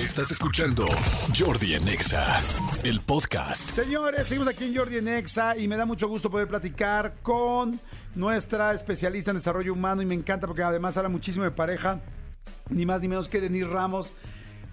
Estás 0.00 0.30
escuchando 0.30 0.86
Jordi 1.38 1.74
en 1.74 1.86
Exa, 1.86 2.40
el 2.84 3.02
podcast. 3.02 3.68
Señores, 3.68 4.28
seguimos 4.28 4.48
aquí 4.48 4.64
en 4.64 4.74
Jordi 4.74 4.96
en 4.96 5.08
Exa 5.08 5.58
y 5.58 5.68
me 5.68 5.76
da 5.76 5.84
mucho 5.84 6.08
gusto 6.08 6.30
poder 6.30 6.48
platicar 6.48 7.16
con 7.22 7.78
nuestra 8.14 8.72
especialista 8.72 9.30
en 9.30 9.36
desarrollo 9.36 9.74
humano 9.74 10.00
y 10.00 10.06
me 10.06 10.14
encanta 10.14 10.46
porque 10.46 10.62
además 10.62 10.96
habla 10.96 11.10
muchísimo 11.10 11.44
de 11.44 11.50
pareja, 11.50 12.00
ni 12.70 12.86
más 12.86 13.02
ni 13.02 13.08
menos 13.08 13.28
que 13.28 13.42
Denise 13.42 13.68
Ramos, 13.68 14.14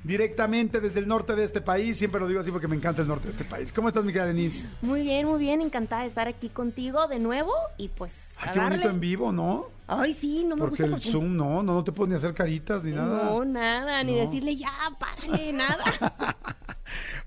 directamente 0.07 0.79
desde 0.79 1.00
el 1.00 1.07
norte 1.07 1.36
de 1.36 1.43
este 1.43 1.61
país. 1.61 1.97
Siempre 1.97 2.20
lo 2.20 2.27
digo 2.27 2.39
así 2.39 2.50
porque 2.50 2.68
me 2.68 2.75
encanta 2.75 3.02
el 3.02 3.07
norte 3.07 3.25
de 3.25 3.31
este 3.31 3.43
país. 3.43 3.71
¿Cómo 3.73 3.89
estás, 3.89 4.05
mi 4.05 4.13
querida 4.13 4.27
Denise? 4.27 4.70
Muy 4.81 5.02
bien, 5.02 5.27
muy 5.27 5.39
bien, 5.39 5.61
encantada 5.61 6.04
de 6.04 6.07
estar 6.07 6.27
aquí 6.27 6.49
contigo 6.49 7.07
de 7.07 7.20
nuevo 7.20 7.54
y 7.77 7.89
pues 7.89 8.34
Ay, 8.38 8.49
a 8.49 8.54
qué 8.54 8.59
bonito 8.59 8.89
en 8.89 8.99
vivo, 8.99 9.31
¿no? 9.31 9.66
Ay, 9.88 10.13
sí, 10.13 10.43
no 10.45 10.55
me 10.55 10.62
Porque 10.62 10.84
gusta 10.84 10.95
el 10.95 11.13
Zoom, 11.13 11.35
no, 11.35 11.62
no, 11.62 11.73
no 11.73 11.84
te 11.84 11.91
puedes 11.91 12.09
ni 12.09 12.16
hacer 12.16 12.34
caritas 12.34 12.84
ni 12.84 12.91
nada. 12.91 13.25
No, 13.25 13.45
nada, 13.45 14.04
ni 14.04 14.16
decirle 14.16 14.55
ya, 14.55 14.71
párale, 14.99 15.54
nada. 15.54 15.84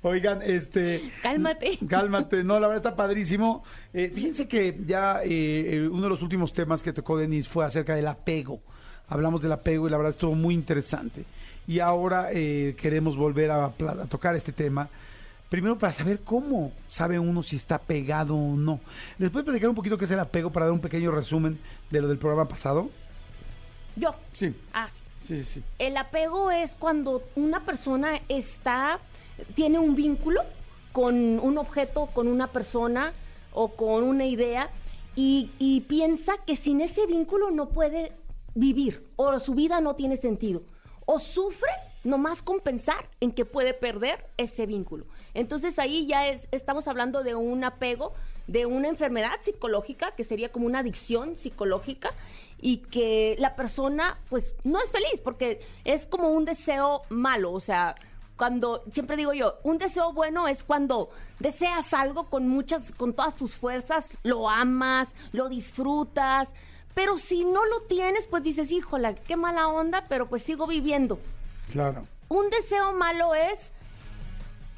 Oigan, 0.02 0.40
este... 0.42 1.10
Cálmate. 1.22 1.78
Cálmate, 1.88 2.42
no, 2.42 2.54
la 2.58 2.68
verdad 2.68 2.84
está 2.86 2.96
padrísimo. 2.96 3.62
Eh, 3.92 4.10
fíjense 4.14 4.48
que 4.48 4.78
ya 4.86 5.22
eh, 5.22 5.74
eh, 5.74 5.88
uno 5.88 6.04
de 6.04 6.08
los 6.08 6.22
últimos 6.22 6.52
temas 6.52 6.82
que 6.82 6.92
tocó 6.92 7.18
Denis 7.18 7.48
fue 7.48 7.64
acerca 7.64 7.94
del 7.94 8.08
apego. 8.08 8.60
Hablamos 9.08 9.42
del 9.42 9.52
apego 9.52 9.86
y 9.86 9.90
la 9.90 9.96
verdad 9.96 10.10
estuvo 10.10 10.34
muy 10.34 10.54
interesante. 10.54 11.24
Y 11.70 11.78
ahora 11.78 12.30
eh, 12.32 12.74
queremos 12.76 13.16
volver 13.16 13.52
a, 13.52 13.70
tocar 14.08 14.34
este 14.34 14.50
tema. 14.50 14.88
Primero 15.48 15.78
para 15.78 15.92
saber 15.92 16.18
cómo 16.18 16.72
sabe 16.88 17.16
uno 17.16 17.44
si 17.44 17.54
está 17.54 17.78
pegado 17.78 18.34
o 18.34 18.56
no. 18.56 18.80
¿Les 19.18 19.30
puedo 19.30 19.44
platicar 19.44 19.68
un 19.68 19.76
poquito 19.76 19.96
qué 19.96 20.04
es 20.04 20.10
el 20.10 20.18
apego 20.18 20.50
para 20.50 20.66
dar 20.66 20.72
un 20.72 20.80
pequeño 20.80 21.12
resumen 21.12 21.60
de 21.90 22.00
lo 22.00 22.08
del 22.08 22.18
programa 22.18 22.48
pasado? 22.48 22.90
Yo. 23.94 24.16
Sí, 24.32 24.52
Ah, 24.72 24.88
sí. 25.22 25.36
sí, 25.36 25.44
sí, 25.44 25.44
sí. 25.44 25.64
El 25.78 25.96
apego 25.96 26.50
es 26.50 26.72
cuando 26.72 27.22
una 27.36 27.64
persona 27.64 28.20
está, 28.28 28.98
tiene 29.54 29.78
un 29.78 29.94
vínculo 29.94 30.42
con 30.90 31.38
un 31.38 31.56
objeto, 31.56 32.06
con 32.06 32.26
una 32.26 32.48
persona 32.48 33.12
o 33.52 33.76
con 33.76 34.02
una 34.02 34.26
idea 34.26 34.70
y, 35.14 35.52
y 35.60 35.82
piensa 35.82 36.32
que 36.44 36.56
sin 36.56 36.80
ese 36.80 37.06
vínculo 37.06 37.52
no 37.52 37.68
puede 37.68 38.10
vivir 38.56 39.04
o 39.14 39.38
su 39.38 39.54
vida 39.54 39.80
no 39.80 39.94
tiene 39.94 40.16
sentido. 40.16 40.62
O 41.12 41.18
sufre 41.18 41.72
nomás 42.04 42.40
con 42.40 42.60
pensar 42.60 43.08
en 43.18 43.32
que 43.32 43.44
puede 43.44 43.74
perder 43.74 44.24
ese 44.36 44.64
vínculo. 44.64 45.06
Entonces 45.34 45.76
ahí 45.80 46.06
ya 46.06 46.28
es, 46.28 46.46
estamos 46.52 46.86
hablando 46.86 47.24
de 47.24 47.34
un 47.34 47.64
apego, 47.64 48.12
de 48.46 48.64
una 48.64 48.86
enfermedad 48.86 49.32
psicológica, 49.42 50.12
que 50.12 50.22
sería 50.22 50.52
como 50.52 50.66
una 50.66 50.78
adicción 50.78 51.34
psicológica, 51.34 52.12
y 52.60 52.76
que 52.76 53.34
la 53.40 53.56
persona 53.56 54.20
pues 54.28 54.54
no 54.62 54.80
es 54.80 54.88
feliz 54.92 55.20
porque 55.24 55.60
es 55.84 56.06
como 56.06 56.30
un 56.30 56.44
deseo 56.44 57.02
malo, 57.08 57.50
o 57.54 57.60
sea, 57.60 57.96
cuando 58.36 58.84
siempre 58.92 59.16
digo 59.16 59.32
yo, 59.32 59.56
un 59.64 59.78
deseo 59.78 60.12
bueno 60.12 60.46
es 60.46 60.62
cuando 60.62 61.10
deseas 61.40 61.92
algo 61.92 62.30
con 62.30 62.46
muchas 62.46 62.92
con 62.92 63.14
todas 63.14 63.34
tus 63.34 63.56
fuerzas, 63.56 64.16
lo 64.22 64.48
amas, 64.48 65.08
lo 65.32 65.48
disfrutas, 65.48 66.48
pero 66.94 67.18
si 67.18 67.44
no 67.44 67.64
lo 67.66 67.80
tienes, 67.82 68.26
pues 68.26 68.42
dices, 68.42 68.70
"Híjola, 68.70 69.14
qué 69.14 69.36
mala 69.36 69.68
onda, 69.68 70.06
pero 70.08 70.26
pues 70.28 70.42
sigo 70.42 70.66
viviendo." 70.66 71.18
Claro. 71.72 72.06
Un 72.28 72.48
deseo 72.50 72.92
malo 72.92 73.34
es, 73.34 73.58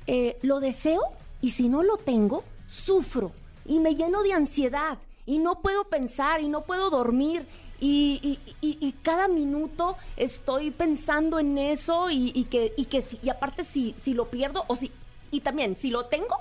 eh, 0.06 0.38
lo 0.42 0.60
deseo 0.60 1.02
y 1.40 1.50
si 1.50 1.68
no 1.68 1.82
lo 1.82 1.96
tengo, 1.96 2.44
sufro 2.68 3.32
y 3.64 3.78
me 3.78 3.94
lleno 3.94 4.22
de 4.22 4.32
ansiedad 4.32 4.98
y 5.26 5.38
no 5.38 5.60
puedo 5.60 5.84
pensar 5.84 6.40
y 6.40 6.48
no 6.48 6.62
puedo 6.62 6.90
dormir 6.90 7.46
y, 7.80 8.20
y- 8.22 8.54
y- 8.66 8.78
y 8.80 8.92
cada 9.02 9.28
minuto 9.28 9.96
estoy 10.16 10.70
pensando 10.70 11.38
en 11.38 11.58
eso 11.58 12.10
y, 12.10 12.44
que, 12.50 12.72
y 12.76 12.84
que 12.86 13.02
si- 13.02 13.18
y 13.22 13.28
aparte 13.28 13.64
si, 13.64 13.94
si 14.04 14.14
lo 14.14 14.26
pierdo 14.26 14.64
o 14.68 14.76
si, 14.76 14.90
y 15.30 15.40
también 15.40 15.76
si 15.76 15.90
lo 15.90 16.06
tengo, 16.06 16.36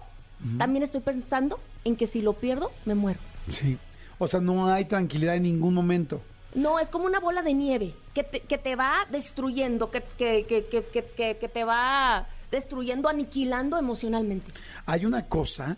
también 0.57 0.81
estoy 0.83 1.01
pensando 1.01 1.59
en 1.83 1.95
que 1.95 2.07
si 2.07 2.21
lo 2.21 2.33
pierdo, 2.33 2.71
me 2.85 2.95
muero. 2.95 3.19
Sí. 3.51 3.77
O 4.23 4.27
sea, 4.27 4.39
no 4.39 4.67
hay 4.67 4.85
tranquilidad 4.85 5.35
en 5.35 5.41
ningún 5.41 5.73
momento. 5.73 6.21
No, 6.53 6.77
es 6.77 6.89
como 6.89 7.05
una 7.05 7.19
bola 7.19 7.41
de 7.41 7.55
nieve 7.55 7.95
que 8.13 8.23
te, 8.23 8.41
que 8.41 8.59
te 8.59 8.75
va 8.75 9.07
destruyendo, 9.09 9.89
que, 9.89 9.99
te 9.99 11.63
va 11.63 12.27
destruyendo, 12.51 13.09
aniquilando 13.09 13.79
emocionalmente. 13.79 14.51
Hay 14.85 15.07
una 15.07 15.25
cosa, 15.25 15.75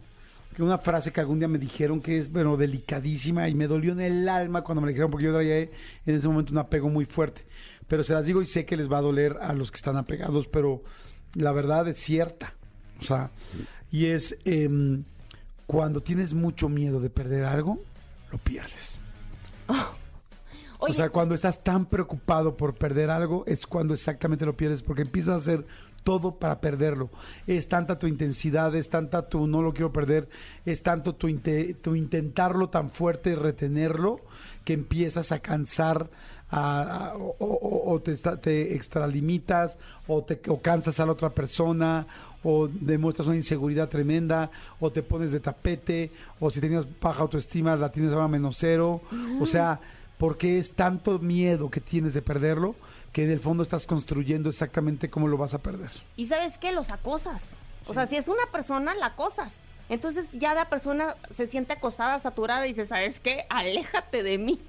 que 0.53 0.61
una 0.61 0.77
frase 0.77 1.13
que 1.13 1.21
algún 1.21 1.39
día 1.39 1.47
me 1.47 1.57
dijeron 1.57 2.01
que 2.01 2.17
es, 2.17 2.29
bueno, 2.29 2.57
delicadísima 2.57 3.47
y 3.47 3.55
me 3.55 3.65
dolió 3.65 3.93
en 3.93 4.01
el 4.01 4.27
alma 4.27 4.61
cuando 4.61 4.81
me 4.81 4.87
la 4.87 4.89
dijeron 4.89 5.09
porque 5.09 5.27
yo 5.27 5.33
traía 5.33 5.59
en 5.59 5.69
ese 6.05 6.27
momento 6.27 6.51
un 6.51 6.57
apego 6.57 6.89
muy 6.89 7.05
fuerte. 7.05 7.45
Pero 7.87 8.03
se 8.03 8.13
las 8.13 8.25
digo 8.25 8.41
y 8.41 8.45
sé 8.45 8.65
que 8.65 8.75
les 8.75 8.91
va 8.91 8.97
a 8.97 9.03
doler 9.03 9.37
a 9.39 9.53
los 9.53 9.71
que 9.71 9.77
están 9.77 9.95
apegados, 9.95 10.47
pero 10.49 10.81
la 11.33 11.53
verdad 11.53 11.87
es 11.87 11.97
cierta. 11.97 12.55
O 12.99 13.05
sea, 13.05 13.31
y 13.89 14.07
es 14.07 14.35
em, 14.43 15.05
cuando 15.65 16.01
tienes 16.01 16.33
mucho 16.33 16.67
miedo 16.67 16.99
de 16.99 17.09
perder 17.09 17.45
algo, 17.45 17.79
lo 18.33 18.37
pierdes. 18.39 18.97
Oye, 20.79 20.91
O 20.91 20.93
sea, 20.95 21.09
cuando 21.09 21.33
estás 21.33 21.63
tan 21.63 21.85
preocupado 21.85 22.57
por 22.57 22.73
perder 22.75 23.09
algo, 23.09 23.45
es 23.47 23.65
cuando 23.65 23.93
exactamente 23.93 24.45
lo 24.45 24.57
pierdes, 24.57 24.83
porque 24.83 25.03
empiezas 25.03 25.33
a 25.33 25.37
hacer 25.37 25.65
todo 26.03 26.35
para 26.37 26.59
perderlo. 26.59 27.09
Es 27.47 27.69
tanta 27.69 27.97
tu 27.97 28.07
intensidad, 28.07 28.75
es 28.75 28.89
tanta 28.89 29.29
tu 29.29 29.47
no 29.47 29.61
lo 29.61 29.71
quiero 29.71 29.93
perder, 29.93 30.27
es 30.65 30.83
tanto 30.83 31.15
tu, 31.15 31.29
inte- 31.29 31.73
tu 31.75 31.95
intentarlo 31.95 32.67
tan 32.67 32.89
fuerte 32.89 33.29
y 33.29 33.35
retenerlo, 33.35 34.19
que 34.65 34.73
empiezas 34.73 35.31
a 35.31 35.39
cansar 35.39 36.09
a- 36.49 36.81
a- 37.11 37.15
o, 37.15 37.33
o- 37.39 37.93
o 37.93 38.01
te, 38.01 38.11
está- 38.11 38.35
te 38.41 38.75
extralimitas 38.75 39.77
o, 40.07 40.23
te, 40.23 40.41
o 40.49 40.61
cansas 40.61 40.99
a 40.99 41.05
la 41.05 41.13
otra 41.13 41.29
persona 41.29 42.05
o 42.43 42.67
demuestras 42.67 43.27
una 43.27 43.35
inseguridad 43.35 43.89
tremenda 43.89 44.51
o 44.79 44.91
te 44.91 45.01
pones 45.01 45.31
de 45.31 45.39
tapete 45.39 46.11
o 46.39 46.49
si 46.49 46.59
tenías 46.59 46.85
baja 46.99 47.21
autoestima 47.21 47.75
la 47.75 47.91
tienes 47.91 48.11
ahora 48.13 48.27
menos 48.27 48.57
cero. 48.59 49.01
O 49.39 49.45
sea, 49.45 49.79
porque 50.17 50.59
es 50.59 50.73
tanto 50.73 51.19
miedo 51.19 51.69
que 51.69 51.81
tienes 51.81 52.13
de 52.13 52.21
perderlo 52.21 52.75
que 53.11 53.23
en 53.23 53.31
el 53.31 53.39
fondo 53.39 53.63
estás 53.63 53.85
construyendo 53.85 54.49
exactamente 54.49 55.09
cómo 55.09 55.27
lo 55.27 55.37
vas 55.37 55.53
a 55.53 55.59
perder. 55.59 55.91
¿y 56.17 56.25
sabes 56.25 56.57
qué? 56.57 56.71
Los 56.71 56.89
acosas. 56.89 57.41
O 57.85 57.93
sea, 57.93 58.07
si 58.07 58.15
es 58.15 58.27
una 58.27 58.45
persona, 58.51 58.95
la 58.95 59.07
acosas. 59.07 59.51
Entonces 59.89 60.25
ya 60.31 60.53
la 60.53 60.69
persona 60.69 61.15
se 61.35 61.47
siente 61.47 61.73
acosada, 61.73 62.19
saturada 62.19 62.65
y 62.65 62.69
dice, 62.69 62.85
¿sabes 62.85 63.19
qué? 63.19 63.45
Aléjate 63.49 64.23
de 64.23 64.37
mí. 64.37 64.59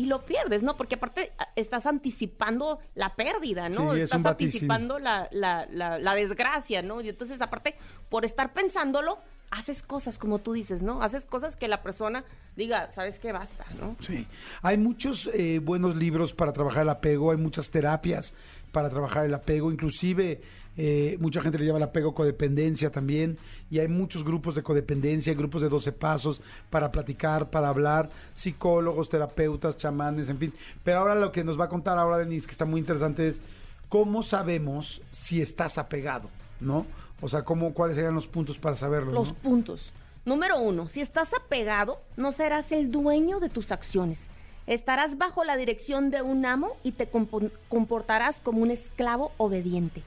Y 0.00 0.06
lo 0.06 0.22
pierdes, 0.24 0.62
¿no? 0.62 0.78
Porque 0.78 0.94
aparte 0.94 1.32
a- 1.38 1.48
estás 1.56 1.84
anticipando 1.84 2.78
la 2.94 3.14
pérdida, 3.16 3.68
¿no? 3.68 3.94
Sí, 3.94 4.00
estás 4.00 4.24
anticipando 4.24 4.98
la, 4.98 5.28
la, 5.30 5.66
la, 5.70 5.98
la 5.98 6.14
desgracia, 6.14 6.80
¿no? 6.80 7.02
Y 7.02 7.10
entonces 7.10 7.38
aparte, 7.42 7.74
por 8.08 8.24
estar 8.24 8.52
pensándolo, 8.54 9.18
haces 9.50 9.82
cosas 9.82 10.16
como 10.16 10.38
tú 10.38 10.54
dices, 10.54 10.80
¿no? 10.80 11.02
Haces 11.02 11.26
cosas 11.26 11.54
que 11.54 11.68
la 11.68 11.82
persona 11.82 12.24
diga, 12.56 12.90
¿sabes 12.92 13.18
qué? 13.18 13.32
Basta, 13.32 13.66
¿no? 13.78 13.94
Sí. 14.00 14.26
Hay 14.62 14.78
muchos 14.78 15.28
eh, 15.34 15.58
buenos 15.58 15.96
libros 15.96 16.32
para 16.32 16.52
trabajar 16.54 16.84
el 16.84 16.88
apego, 16.88 17.30
hay 17.32 17.36
muchas 17.36 17.70
terapias 17.70 18.32
para 18.72 18.88
trabajar 18.88 19.26
el 19.26 19.34
apego, 19.34 19.70
inclusive 19.70 20.40
eh, 20.76 21.16
mucha 21.20 21.40
gente 21.42 21.58
le 21.58 21.66
llama 21.66 21.78
el 21.78 21.82
apego 21.84 22.14
codependencia 22.14 22.90
también, 22.90 23.38
y 23.70 23.78
hay 23.80 23.88
muchos 23.88 24.24
grupos 24.24 24.54
de 24.54 24.62
codependencia, 24.62 25.34
grupos 25.34 25.62
de 25.62 25.68
12 25.68 25.92
pasos 25.92 26.40
para 26.70 26.90
platicar, 26.92 27.50
para 27.50 27.68
hablar, 27.68 28.10
psicólogos, 28.34 29.08
terapeutas, 29.08 29.76
chamanes, 29.76 30.28
en 30.28 30.38
fin. 30.38 30.54
Pero 30.84 31.00
ahora 31.00 31.14
lo 31.14 31.32
que 31.32 31.44
nos 31.44 31.58
va 31.58 31.64
a 31.64 31.68
contar 31.68 31.98
ahora 31.98 32.18
Denise, 32.18 32.46
que 32.46 32.52
está 32.52 32.64
muy 32.64 32.80
interesante, 32.80 33.28
es 33.28 33.40
cómo 33.88 34.22
sabemos 34.22 35.02
si 35.10 35.42
estás 35.42 35.76
apegado, 35.78 36.30
¿no? 36.60 36.86
O 37.20 37.28
sea, 37.28 37.42
cómo, 37.42 37.74
cuáles 37.74 37.96
serían 37.96 38.14
los 38.14 38.26
puntos 38.28 38.58
para 38.58 38.76
saberlo, 38.76 39.12
Los 39.12 39.28
¿no? 39.28 39.34
puntos. 39.34 39.92
Número 40.24 40.58
uno, 40.60 40.86
si 40.86 41.00
estás 41.00 41.32
apegado, 41.34 42.00
no 42.16 42.32
serás 42.32 42.72
el 42.72 42.90
dueño 42.90 43.40
de 43.40 43.48
tus 43.48 43.72
acciones. 43.72 44.18
Estarás 44.66 45.18
bajo 45.18 45.42
la 45.44 45.56
dirección 45.56 46.10
de 46.10 46.22
un 46.22 46.46
amo 46.46 46.76
y 46.84 46.92
te 46.92 47.10
compo- 47.10 47.50
comportarás 47.68 48.36
como 48.40 48.62
un 48.62 48.70
esclavo 48.70 49.32
obediente. 49.38 50.02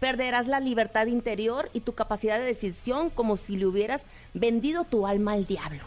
Perderás 0.00 0.46
la 0.46 0.60
libertad 0.60 1.06
interior 1.06 1.70
y 1.72 1.80
tu 1.80 1.94
capacidad 1.94 2.38
de 2.38 2.44
decisión 2.44 3.10
como 3.10 3.36
si 3.36 3.56
le 3.56 3.66
hubieras 3.66 4.02
vendido 4.34 4.84
tu 4.84 5.06
alma 5.06 5.32
al 5.32 5.46
diablo. 5.46 5.82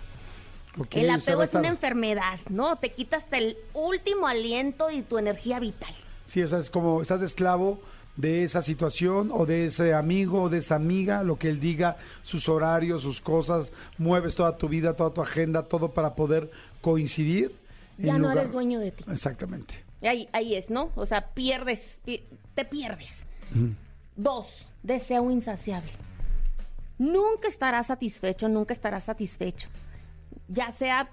El 0.91 1.09
apego 1.09 1.43
es 1.43 1.53
una 1.53 1.67
enfermedad, 1.67 2.39
¿no? 2.49 2.77
Te 2.77 2.89
quita 2.91 3.17
hasta 3.17 3.37
el 3.37 3.57
último 3.73 4.27
aliento 4.27 4.89
y 4.89 5.01
tu 5.01 5.17
energía 5.17 5.59
vital. 5.59 5.93
Sí, 6.27 6.41
o 6.43 6.47
sea, 6.47 6.59
es 6.59 6.69
como 6.69 7.01
estás 7.01 7.21
esclavo 7.21 7.79
de 8.15 8.43
esa 8.43 8.61
situación 8.61 9.31
o 9.33 9.45
de 9.45 9.65
ese 9.67 9.93
amigo 9.93 10.43
o 10.43 10.49
de 10.49 10.59
esa 10.59 10.75
amiga, 10.75 11.23
lo 11.23 11.37
que 11.37 11.49
él 11.49 11.59
diga, 11.59 11.97
sus 12.23 12.47
horarios, 12.49 13.01
sus 13.01 13.19
cosas, 13.21 13.71
mueves 13.97 14.35
toda 14.35 14.57
tu 14.57 14.69
vida, 14.69 14.95
toda 14.95 15.13
tu 15.13 15.21
agenda, 15.21 15.63
todo 15.63 15.91
para 15.91 16.15
poder 16.15 16.49
coincidir. 16.81 17.53
Ya 17.97 18.13
no 18.13 18.19
lugar- 18.29 18.37
eres 18.39 18.51
dueño 18.53 18.79
de 18.79 18.91
ti. 18.91 19.03
Exactamente. 19.11 19.83
Ahí, 20.01 20.27
ahí 20.31 20.55
es, 20.55 20.69
¿no? 20.69 20.89
O 20.95 21.05
sea, 21.05 21.27
pierdes, 21.27 21.97
pi- 22.05 22.23
te 22.55 22.63
pierdes. 22.65 23.25
Dos, 24.15 24.47
deseo 24.83 25.31
insaciable. 25.31 25.91
Nunca 26.97 27.47
estarás 27.47 27.87
satisfecho, 27.87 28.47
nunca 28.47 28.73
estarás 28.73 29.05
satisfecho. 29.05 29.69
Ya 30.47 30.71
sea 30.71 31.09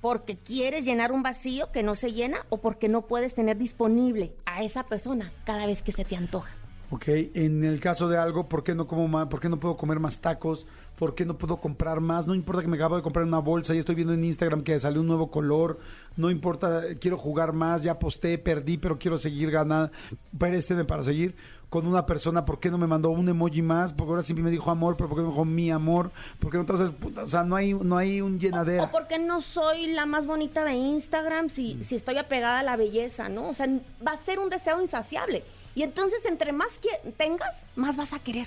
porque 0.00 0.36
quieres 0.36 0.84
llenar 0.84 1.12
un 1.12 1.22
vacío 1.22 1.72
que 1.72 1.82
no 1.82 1.94
se 1.94 2.12
llena 2.12 2.44
o 2.48 2.58
porque 2.58 2.88
no 2.88 3.06
puedes 3.06 3.34
tener 3.34 3.56
disponible 3.56 4.34
a 4.44 4.62
esa 4.62 4.84
persona 4.84 5.32
cada 5.44 5.66
vez 5.66 5.82
que 5.82 5.92
se 5.92 6.04
te 6.04 6.16
antoja. 6.16 6.54
Ok, 6.92 7.08
en 7.08 7.64
el 7.64 7.80
caso 7.80 8.06
de 8.06 8.18
algo, 8.18 8.50
¿por 8.50 8.62
qué 8.62 8.74
no 8.74 8.86
como 8.86 9.08
más? 9.08 9.26
¿Por 9.28 9.40
qué 9.40 9.48
no 9.48 9.58
puedo 9.58 9.78
comer 9.78 9.98
más 9.98 10.20
tacos? 10.20 10.66
¿Por 10.98 11.14
qué 11.14 11.24
no 11.24 11.38
puedo 11.38 11.56
comprar 11.56 12.00
más? 12.00 12.26
No 12.26 12.34
importa 12.34 12.60
que 12.60 12.68
me 12.68 12.76
acabo 12.76 12.96
de 12.96 13.02
comprar 13.02 13.24
una 13.24 13.38
bolsa 13.38 13.74
y 13.74 13.78
estoy 13.78 13.94
viendo 13.94 14.12
en 14.12 14.22
Instagram 14.22 14.62
que 14.62 14.78
salió 14.78 15.00
un 15.00 15.06
nuevo 15.06 15.30
color. 15.30 15.80
No 16.18 16.30
importa, 16.30 16.82
quiero 17.00 17.16
jugar 17.16 17.54
más, 17.54 17.80
ya 17.80 17.92
aposté, 17.92 18.36
perdí, 18.36 18.76
pero 18.76 18.98
quiero 18.98 19.16
seguir 19.16 19.50
ganando. 19.50 19.90
Présteme 20.36 20.84
para 20.84 21.02
seguir 21.02 21.34
con 21.70 21.86
una 21.86 22.04
persona. 22.04 22.44
¿Por 22.44 22.60
qué 22.60 22.70
no 22.70 22.76
me 22.76 22.86
mandó 22.86 23.08
un 23.08 23.26
emoji 23.26 23.62
más? 23.62 23.94
Porque 23.94 24.10
ahora 24.10 24.22
siempre 24.22 24.44
me 24.44 24.50
dijo 24.50 24.70
amor, 24.70 24.94
pero 24.98 25.08
¿por 25.08 25.16
qué 25.16 25.22
no 25.22 25.28
me 25.28 25.32
dijo 25.32 25.44
mi 25.46 25.70
amor? 25.70 26.10
Porque 26.40 26.58
no 26.58 26.60
entonces, 26.60 26.90
o 27.16 27.26
sea, 27.26 27.42
no 27.42 27.56
hay, 27.56 27.72
no 27.72 27.96
hay 27.96 28.20
un 28.20 28.38
llenadera. 28.38 28.82
O 28.82 28.90
porque 28.90 29.18
no 29.18 29.40
soy 29.40 29.86
la 29.86 30.04
más 30.04 30.26
bonita 30.26 30.62
de 30.62 30.74
Instagram 30.74 31.48
si, 31.48 31.82
si 31.84 31.94
estoy 31.94 32.18
apegada 32.18 32.58
a 32.58 32.62
la 32.62 32.76
belleza, 32.76 33.30
¿no? 33.30 33.48
O 33.48 33.54
sea, 33.54 33.66
va 34.06 34.12
a 34.12 34.18
ser 34.18 34.38
un 34.38 34.50
deseo 34.50 34.78
insaciable. 34.82 35.42
Y 35.74 35.82
entonces, 35.82 36.24
entre 36.26 36.52
más 36.52 36.78
que 36.78 36.90
tengas, 37.16 37.54
más 37.76 37.96
vas 37.96 38.12
a 38.12 38.18
querer. 38.18 38.46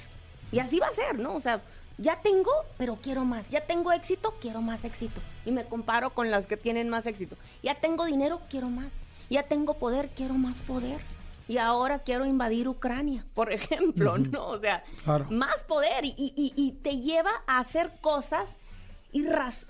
Y 0.52 0.60
así 0.60 0.80
va 0.80 0.88
a 0.88 0.94
ser, 0.94 1.18
¿no? 1.18 1.36
O 1.36 1.42
sea, 1.42 1.62
ya 1.98 2.22
tengo, 2.22 2.52
pero 2.78 2.98
quiero 3.02 3.26
más. 3.26 3.50
Ya 3.50 3.62
tengo 3.66 3.92
éxito, 3.92 4.34
quiero 4.42 4.62
más 4.62 4.84
éxito. 4.86 5.22
Y 5.46 5.52
me 5.52 5.66
comparo 5.66 6.12
con 6.12 6.30
las 6.30 6.46
que 6.46 6.58
tienen 6.58 6.90
más 6.90 7.06
éxito. 7.08 7.36
Ya 7.64 7.76
tengo 7.76 8.06
dinero, 8.06 8.42
quiero 8.50 8.70
más. 8.70 8.88
Ya 9.30 9.44
tengo 9.44 9.76
poder, 9.76 10.10
quiero 10.16 10.36
más 10.36 10.58
poder. 10.58 11.02
Y 11.48 11.58
ahora 11.58 12.00
quiero 12.00 12.26
invadir 12.26 12.68
Ucrania, 12.68 13.24
por 13.34 13.52
ejemplo, 13.52 14.18
¿no? 14.18 14.48
O 14.48 14.60
sea, 14.60 14.84
Claro. 15.04 15.26
más 15.30 15.64
poder 15.64 16.06
y, 16.06 16.14
y- 16.18 16.54
y 16.56 16.72
te 16.74 16.98
lleva 16.98 17.32
a 17.48 17.60
hacer 17.60 17.92
cosas 18.02 18.48
irras 19.14 19.66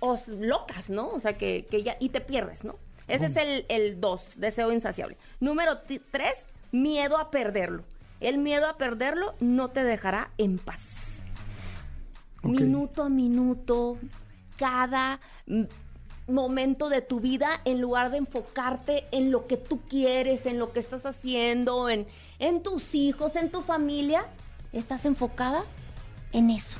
o 0.00 0.14
s- 0.14 0.30
locas, 0.32 0.90
¿no? 0.90 1.08
O 1.08 1.20
sea, 1.20 1.36
que, 1.36 1.66
que 1.70 1.82
ya, 1.82 1.96
y 2.00 2.08
te 2.10 2.20
pierdes, 2.20 2.64
¿no? 2.64 2.74
Ese 3.08 3.26
es 3.26 3.36
el, 3.36 3.64
el 3.68 4.00
dos, 4.00 4.22
deseo 4.36 4.70
insaciable. 4.72 5.16
Número 5.40 5.78
ti- 5.78 6.00
tres, 6.12 6.36
miedo 6.72 7.18
a 7.18 7.30
perderlo. 7.30 7.84
El 8.20 8.38
miedo 8.38 8.68
a 8.68 8.76
perderlo 8.76 9.34
no 9.40 9.68
te 9.68 9.82
dejará 9.82 10.30
en 10.38 10.58
paz. 10.58 11.22
Minuto 12.42 13.02
a 13.02 13.08
minuto, 13.08 13.98
cada 14.56 15.20
momento 16.26 16.88
de 16.88 17.02
tu 17.02 17.20
vida, 17.20 17.60
en 17.64 17.80
lugar 17.80 18.10
de 18.10 18.18
enfocarte 18.18 19.04
en 19.10 19.30
lo 19.30 19.46
que 19.46 19.56
tú 19.56 19.80
quieres, 19.88 20.46
en 20.46 20.58
lo 20.58 20.72
que 20.72 20.80
estás 20.80 21.04
haciendo, 21.04 21.88
en, 21.88 22.06
en 22.38 22.62
tus 22.62 22.94
hijos, 22.94 23.36
en 23.36 23.50
tu 23.50 23.62
familia, 23.62 24.24
estás 24.72 25.04
enfocada 25.04 25.64
en 26.32 26.50
eso 26.50 26.78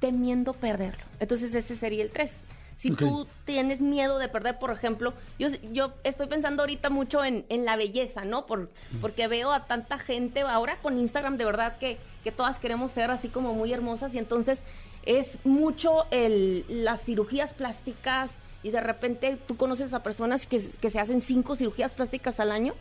temiendo 0.00 0.54
perderlo. 0.54 1.04
Entonces 1.20 1.54
ese 1.54 1.76
sería 1.76 2.02
el 2.02 2.10
3. 2.10 2.34
Si 2.80 2.92
tú 2.92 3.26
tienes 3.44 3.82
miedo 3.82 4.18
de 4.18 4.28
perder, 4.28 4.58
por 4.58 4.70
ejemplo, 4.70 5.12
yo, 5.38 5.48
yo 5.70 5.92
estoy 6.02 6.28
pensando 6.28 6.62
ahorita 6.62 6.88
mucho 6.88 7.22
en, 7.22 7.44
en 7.50 7.66
la 7.66 7.76
belleza, 7.76 8.24
¿no? 8.24 8.46
Por, 8.46 8.70
porque 9.02 9.28
veo 9.28 9.52
a 9.52 9.66
tanta 9.66 9.98
gente 9.98 10.40
ahora 10.40 10.78
con 10.78 10.98
Instagram, 10.98 11.36
de 11.36 11.44
verdad 11.44 11.76
que, 11.76 11.98
que 12.24 12.32
todas 12.32 12.58
queremos 12.58 12.92
ser 12.92 13.10
así 13.10 13.28
como 13.28 13.52
muy 13.52 13.70
hermosas 13.70 14.14
y 14.14 14.18
entonces 14.18 14.60
es 15.04 15.36
mucho 15.44 16.06
el, 16.10 16.64
las 16.68 17.02
cirugías 17.02 17.52
plásticas 17.52 18.30
y 18.62 18.70
de 18.70 18.80
repente 18.80 19.36
tú 19.46 19.58
conoces 19.58 19.92
a 19.92 20.02
personas 20.02 20.46
que, 20.46 20.66
que 20.80 20.88
se 20.88 21.00
hacen 21.00 21.20
cinco 21.20 21.56
cirugías 21.56 21.92
plásticas 21.92 22.40
al 22.40 22.50
año 22.50 22.72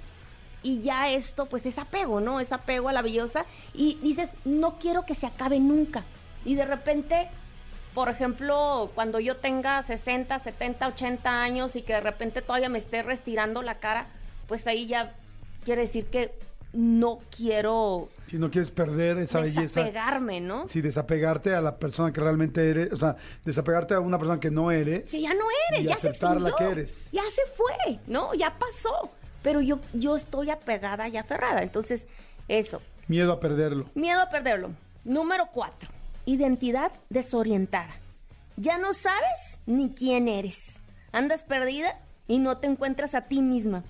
y 0.63 0.81
ya 0.81 1.09
esto 1.09 1.45
pues 1.47 1.65
es 1.65 1.77
apego, 1.77 2.21
¿no? 2.21 2.39
Es 2.39 2.53
apego 2.53 2.87
a 2.87 2.93
la 2.93 3.01
belleza 3.01 3.45
y 3.73 3.97
dices, 4.01 4.29
no 4.45 4.77
quiero 4.79 5.05
que 5.05 5.15
se 5.15 5.25
acabe 5.25 5.59
nunca. 5.59 6.05
Y 6.45 6.55
de 6.55 6.65
repente, 6.65 7.29
por 7.94 8.09
ejemplo, 8.09 8.91
cuando 8.95 9.19
yo 9.19 9.38
tenga 9.38 9.81
60, 9.83 10.39
70, 10.39 10.88
80 10.88 11.41
años 11.41 11.75
y 11.75 11.81
que 11.81 11.94
de 11.94 12.01
repente 12.01 12.41
todavía 12.41 12.69
me 12.69 12.77
esté 12.77 13.03
restirando 13.03 13.62
la 13.62 13.80
cara, 13.80 14.07
pues 14.47 14.68
ahí 14.68 14.88
ya 14.88 15.15
quiere 15.65 15.81
decir 15.81 16.06
que 16.06 16.33
no 16.71 17.18
quiero 17.36 18.09
Si 18.27 18.38
no 18.38 18.51
quieres 18.51 18.69
perder 18.69 19.18
esa 19.18 19.39
belleza. 19.39 19.81
desapegarme, 19.81 20.39
¿no? 20.39 20.68
Si 20.68 20.81
desapegarte 20.81 21.56
a 21.56 21.62
la 21.62 21.77
persona 21.77 22.13
que 22.13 22.21
realmente 22.21 22.69
eres, 22.69 22.94
o 22.94 22.95
sea, 22.95 23.15
desapegarte 23.44 23.95
a 23.95 24.00
una 24.00 24.19
persona 24.19 24.39
que 24.39 24.51
no 24.51 24.69
eres. 24.71 25.09
Que 25.09 25.21
ya 25.21 25.33
no 25.33 25.45
eres, 25.69 25.83
Y 25.85 25.88
ya 25.88 25.95
se 25.95 26.09
aceptar 26.09 26.39
la 26.39 26.56
que 26.56 26.65
eres. 26.65 27.09
Ya 27.12 27.24
se 27.33 27.42
fue, 27.56 28.00
¿no? 28.07 28.33
Ya 28.35 28.56
pasó. 28.57 29.12
Pero 29.42 29.62
yo, 29.62 29.80
yo 29.94 30.15
estoy 30.15 30.51
apegada 30.51 31.07
y 31.07 31.18
aferrada. 31.18 31.63
Entonces, 31.63 32.06
eso. 32.47 32.81
Miedo 33.07 33.33
a 33.33 33.39
perderlo. 33.39 33.85
Miedo 33.95 34.21
a 34.21 34.30
perderlo. 34.30 34.71
Número 35.06 35.47
cuatro. 35.51 35.89
Identidad 36.29 36.91
desorientada. 37.09 37.89
Ya 38.55 38.77
no 38.77 38.93
sabes 38.93 39.57
ni 39.65 39.89
quién 39.89 40.27
eres. 40.27 40.57
Andas 41.11 41.41
perdida 41.41 41.99
y 42.27 42.37
no 42.37 42.57
te 42.57 42.67
encuentras 42.67 43.15
a 43.15 43.21
ti 43.21 43.41
misma. 43.41 43.83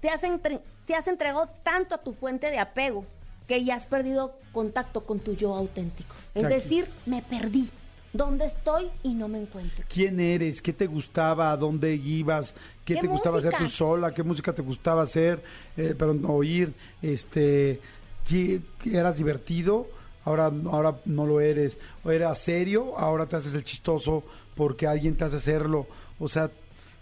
te, 0.00 0.08
has 0.10 0.22
entre- 0.22 0.60
te 0.86 0.94
has 0.94 1.08
entregado 1.08 1.48
tanto 1.64 1.94
a 1.96 1.98
tu 1.98 2.12
fuente 2.12 2.50
de 2.52 2.58
apego 2.60 3.04
que 3.48 3.64
ya 3.64 3.74
has 3.74 3.86
perdido 3.86 4.32
contacto 4.52 5.04
con 5.04 5.18
tu 5.18 5.34
yo 5.34 5.54
auténtico. 5.56 6.14
Es 6.36 6.44
decir, 6.48 6.88
me 7.06 7.20
perdí. 7.22 7.68
¿Dónde 8.12 8.46
estoy 8.46 8.90
y 9.02 9.12
no 9.12 9.26
me 9.26 9.40
encuentro? 9.40 9.84
¿Quién 9.92 10.20
eres? 10.20 10.62
¿Qué 10.62 10.72
te 10.72 10.86
gustaba? 10.86 11.50
¿A 11.50 11.56
dónde 11.56 11.96
ibas? 11.96 12.54
¿Qué, 12.84 12.94
¿Qué 12.94 13.00
te 13.00 13.06
gustaba 13.08 13.38
hacer 13.38 13.54
tú 13.58 13.66
sola? 13.68 14.14
¿Qué 14.14 14.22
música 14.22 14.52
te 14.52 14.62
gustaba 14.62 15.02
hacer? 15.02 15.42
Eh, 15.76 15.96
pero 15.98 16.14
no 16.14 16.28
oír. 16.28 16.72
Este, 17.02 17.80
¿qué- 18.28 18.60
qué 18.80 18.96
¿Eras 18.98 19.18
divertido? 19.18 19.88
Ahora, 20.24 20.50
ahora 20.70 20.96
no 21.04 21.26
lo 21.26 21.40
eres. 21.40 21.78
¿O 22.04 22.10
eras 22.10 22.38
serio? 22.38 22.96
Ahora 22.98 23.26
te 23.26 23.36
haces 23.36 23.54
el 23.54 23.64
chistoso 23.64 24.22
porque 24.54 24.86
alguien 24.86 25.16
te 25.16 25.24
hace 25.24 25.36
hacerlo. 25.36 25.86
O 26.18 26.28
sea, 26.28 26.50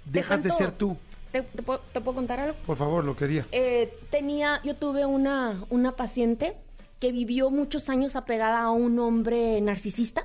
dejas 0.04 0.42
de 0.42 0.50
ser 0.50 0.72
tú. 0.72 0.96
¿Te, 1.30 1.42
te 1.42 1.62
puedo, 1.62 1.80
te 1.92 2.00
puedo 2.00 2.16
contar 2.16 2.40
algo? 2.40 2.56
Por 2.66 2.76
favor, 2.76 3.04
lo 3.04 3.16
quería. 3.16 3.46
Eh, 3.52 3.92
tenía, 4.10 4.60
yo 4.64 4.76
tuve 4.76 5.06
una, 5.06 5.62
una 5.70 5.92
paciente 5.92 6.52
que 7.00 7.10
vivió 7.12 7.48
muchos 7.50 7.88
años 7.88 8.16
apegada 8.16 8.60
a 8.62 8.70
un 8.70 8.98
hombre 8.98 9.60
narcisista, 9.60 10.24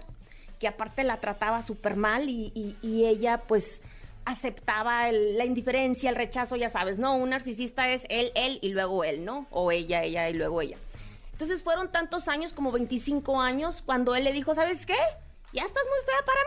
que 0.60 0.68
aparte 0.68 1.04
la 1.04 1.18
trataba 1.18 1.62
súper 1.64 1.96
mal 1.96 2.30
y, 2.30 2.52
y- 2.54 2.76
y 2.82 3.06
ella 3.06 3.42
pues 3.48 3.82
aceptaba 4.26 5.08
el- 5.10 5.38
la 5.38 5.46
indiferencia, 5.46 6.10
el 6.10 6.16
rechazo, 6.16 6.56
ya 6.58 6.70
sabes, 6.70 7.00
¿no? 7.00 7.16
Un 7.16 7.30
narcisista 7.30 7.90
es 7.90 8.04
él, 8.10 8.32
él 8.36 8.60
y 8.62 8.70
luego 8.70 9.04
él, 9.04 9.24
¿no? 9.24 9.48
O 9.52 9.72
ella, 9.72 10.04
ella 10.04 10.30
y 10.30 10.34
luego 10.34 10.62
ella. 10.62 10.78
Entonces 11.38 11.62
fueron 11.62 11.92
tantos 11.92 12.28
años, 12.28 12.52
como 12.52 12.72
25 12.72 13.40
años, 13.40 13.84
cuando 13.86 14.16
él 14.16 14.24
le 14.24 14.34
dijo, 14.34 14.56
¿sabes 14.56 14.88
qué? 14.88 14.96
Ya 15.54 15.62
estás 15.62 15.84
muy 15.84 16.04
fea 16.04 16.26
para 16.26 16.40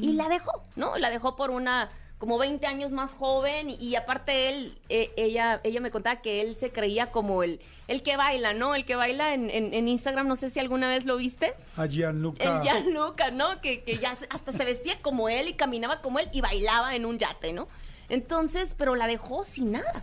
mí. 0.00 0.08
Y 0.08 0.12
la 0.14 0.28
dejó, 0.30 0.62
¿no? 0.76 0.96
La 0.96 1.10
dejó 1.10 1.36
por 1.36 1.50
una, 1.50 1.90
como 2.16 2.38
20 2.38 2.66
años 2.66 2.90
más 2.90 3.12
joven 3.12 3.68
y, 3.68 3.74
y 3.74 3.96
aparte 3.96 4.48
él, 4.48 4.78
eh, 4.88 5.12
ella, 5.18 5.60
ella 5.62 5.80
me 5.82 5.90
contaba 5.90 6.22
que 6.22 6.40
él 6.40 6.56
se 6.56 6.72
creía 6.72 7.12
como 7.12 7.42
el, 7.42 7.60
el 7.86 8.02
que 8.02 8.16
baila, 8.16 8.54
¿no? 8.54 8.74
El 8.74 8.86
que 8.86 8.96
baila 8.96 9.34
en, 9.34 9.50
en- 9.50 9.74
en 9.74 9.88
Instagram, 9.88 10.26
no 10.26 10.36
sé 10.36 10.48
si 10.48 10.58
alguna 10.58 10.88
vez 10.88 11.04
lo 11.04 11.18
viste. 11.18 11.52
A 11.76 11.86
Gianluca. 11.86 12.42
El 12.56 12.62
Gianluca, 12.62 13.30
¿no? 13.30 13.60
Que, 13.60 13.82
que 13.84 13.98
ya 13.98 14.16
se- 14.16 14.26
hasta 14.30 14.52
se 14.52 14.64
vestía 14.64 14.94
como 15.02 15.28
él 15.28 15.48
y 15.48 15.52
caminaba 15.52 16.00
como 16.00 16.18
él 16.18 16.30
y 16.32 16.40
bailaba 16.40 16.96
en 16.96 17.04
un 17.04 17.18
yate, 17.18 17.52
¿no? 17.52 17.68
Entonces, 18.08 18.74
pero 18.76 18.94
la 18.96 19.06
dejó 19.06 19.44
sin 19.44 19.72
nada. 19.72 20.02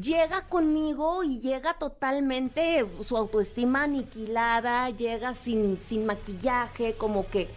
Llega 0.00 0.42
conmigo 0.42 1.24
y 1.24 1.40
llega 1.40 1.74
totalmente 1.74 2.84
su 3.02 3.16
autoestima 3.16 3.84
aniquilada, 3.84 4.90
llega 4.90 5.34
sin, 5.34 5.78
sin 5.88 6.06
maquillaje, 6.06 6.94
como 6.94 7.28
que 7.28 7.48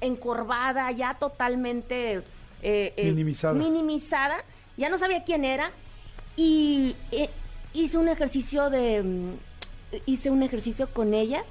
encorvada, 0.00 0.90
ya 0.92 1.14
totalmente 1.14 2.16
eh, 2.62 2.94
eh, 2.96 3.04
Minimizada. 3.04 3.54
minimizada. 3.54 4.44
Ya 4.76 4.88
no 4.88 4.98
sabía 4.98 5.24
quién 5.24 5.44
era 5.44 5.70
y 6.36 6.96
eh, 7.12 7.30
hice 7.72 7.98
un 7.98 8.08
ejercicio 8.08 8.70
de 8.70 9.02
mm, 9.02 9.32
hice 10.06 10.30
un 10.30 10.42
ejercicio 10.42 10.88
con 10.92 11.14
ella 11.14 11.44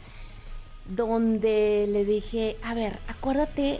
donde 0.85 1.87
le 1.89 2.03
dije, 2.05 2.57
a 2.63 2.73
ver, 2.73 2.99
acuérdate 3.07 3.79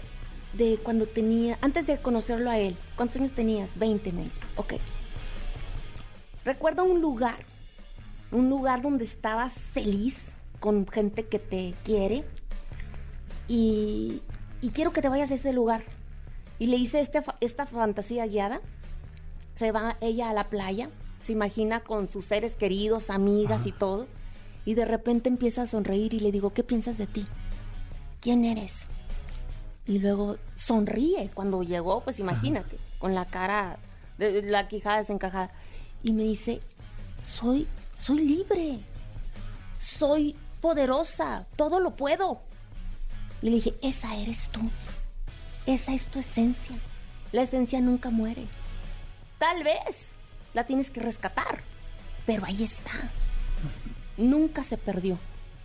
de 0.54 0.78
cuando 0.82 1.06
tenía, 1.06 1.58
antes 1.62 1.86
de 1.86 1.98
conocerlo 1.98 2.50
a 2.50 2.58
él, 2.60 2.78
¿cuántos 2.96 3.18
años 3.18 3.32
tenías? 3.32 3.78
20, 3.78 4.12
me 4.14 4.24
dice. 4.24 4.40
Ok. 4.56 4.74
Recuerda 6.46 6.84
un 6.84 7.02
lugar, 7.02 7.38
un 8.32 8.50
lugar 8.50 8.82
donde 8.82 9.06
estabas 9.06 9.54
feliz, 9.54 10.32
con 10.60 10.88
gente 10.88 11.26
que 11.26 11.40
te 11.40 11.74
quiere, 11.84 12.24
y, 13.48 14.22
y 14.62 14.70
quiero 14.70 14.92
que 14.92 15.02
te 15.02 15.10
vayas 15.10 15.32
a 15.32 15.36
ese 15.36 15.54
lugar. 15.54 15.84
Y 16.60 16.68
le 16.68 16.78
hice 16.78 17.02
este, 17.02 17.22
esta 17.42 17.66
fantasía 17.66 18.26
guiada. 18.26 18.62
Se 19.56 19.72
va 19.72 19.98
ella 20.02 20.30
a 20.30 20.34
la 20.34 20.46
playa, 20.46 20.90
se 21.24 21.32
imagina 21.32 21.82
con 21.82 22.08
sus 22.08 22.26
seres 22.26 22.54
queridos, 22.56 23.10
amigas 23.10 23.66
y 23.66 23.72
todo. 23.72 24.08
Y 24.66 24.74
de 24.76 24.86
repente 24.86 25.30
empieza 25.30 25.64
a 25.64 25.68
sonreír 25.68 26.14
y 26.14 26.20
le 26.20 26.32
digo, 26.32 26.54
¿qué 26.54 26.64
piensas 26.64 26.98
de 26.98 27.08
ti? 27.08 27.26
¿Quién 28.22 28.46
eres? 28.46 28.88
Y 29.86 30.00
luego 30.00 30.38
sonríe 30.56 31.30
cuando 31.34 31.62
llegó, 31.62 32.02
pues 32.02 32.20
imagínate, 32.20 32.78
con 33.00 33.14
la 33.14 33.26
cara, 33.26 33.78
de 34.18 34.42
la 34.44 34.68
quijada 34.70 35.00
desencajada. 35.00 35.52
Y 36.04 36.12
me 36.12 36.24
dice, 36.24 36.60
soy, 37.24 37.68
soy 38.00 38.20
libre, 38.20 38.80
soy 39.80 40.36
poderosa, 40.62 41.46
todo 41.56 41.80
lo 41.80 41.92
puedo. 41.96 42.42
Y 43.42 43.48
le 43.50 43.56
dije, 43.56 43.74
esa 43.82 44.16
eres 44.16 44.48
tú, 44.50 44.62
esa 45.66 45.94
es 45.94 46.08
tu 46.08 46.20
esencia. 46.20 46.78
La 47.32 47.42
esencia 47.44 47.82
nunca 47.82 48.10
muere. 48.10 48.48
Tal 49.40 49.64
vez 49.64 50.08
la 50.54 50.66
tienes 50.66 50.92
que 50.92 51.00
rescatar. 51.00 51.64
pero 52.26 52.46
ahí 52.46 52.64
está. 52.64 53.12
Nunca 54.18 54.64
se 54.64 54.78
perdió. 54.78 55.18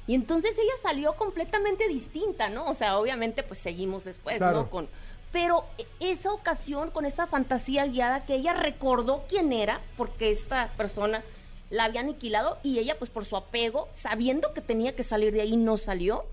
Y 0.08 0.14
entonces 0.14 0.52
ella 0.58 0.72
salió 0.82 1.14
completamente 1.16 1.86
distinta, 1.86 2.48
¿no? 2.48 2.66
O 2.66 2.74
sea, 2.74 2.98
obviamente 2.98 3.42
pues 3.42 3.60
seguimos 3.60 4.04
después, 4.04 4.38
Claro. 4.38 4.62
¿no? 4.62 4.70
Con, 4.70 4.88
pero 5.32 5.64
esa 6.00 6.32
ocasión, 6.32 6.90
con 6.90 7.04
esta 7.04 7.26
fantasía 7.26 7.86
guiada, 7.86 8.24
que 8.24 8.34
ella 8.34 8.54
recordó 8.54 9.24
quién 9.28 9.52
era, 9.52 9.80
porque 9.96 10.30
esta 10.30 10.68
persona 10.76 11.22
la 11.70 11.84
había 11.84 12.00
aniquilado 12.00 12.58
y 12.62 12.78
ella 12.78 12.96
pues 12.98 13.10
por 13.10 13.24
su 13.24 13.36
apego, 13.36 13.88
sabiendo 13.94 14.54
que 14.54 14.60
tenía 14.60 14.96
que 14.96 15.02
salir 15.02 15.32
de 15.32 15.42
ahí, 15.42 15.56
no 15.56 15.76
salió, 15.76 16.24